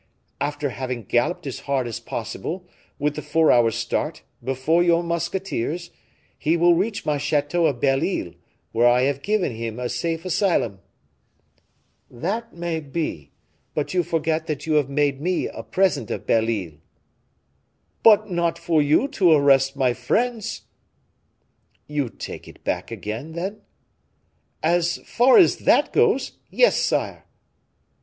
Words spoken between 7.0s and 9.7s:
my chateau of Belle Isle, where I have given